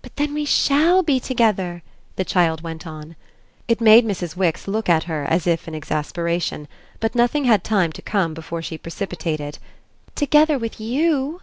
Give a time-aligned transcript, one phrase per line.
[0.00, 1.82] "But then we SHALL be together!"
[2.14, 3.16] the child went on.
[3.66, 4.36] It made Mrs.
[4.36, 6.68] Wix look at her as if in exasperation;
[7.00, 9.58] but nothing had time to come before she precipitated:
[10.14, 11.40] "Together with YOU!"